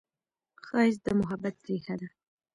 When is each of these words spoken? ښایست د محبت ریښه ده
ښایست 0.65 1.01
د 1.05 1.07
محبت 1.19 1.55
ریښه 1.67 1.95
ده 1.99 2.07